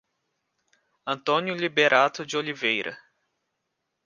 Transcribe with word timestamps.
Antônio 1.05 1.53
Liberato 1.53 2.25
de 2.25 2.35
Oliveira 2.35 2.97